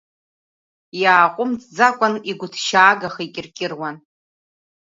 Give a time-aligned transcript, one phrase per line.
[1.01, 3.95] Иааҟәымҵӡакәан, игәыҭшьаагаха икьыркьыруан.